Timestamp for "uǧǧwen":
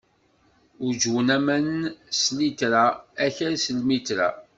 0.85-1.27